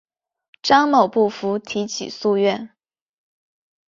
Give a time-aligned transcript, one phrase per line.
[0.63, 2.71] 张某不服提起诉愿。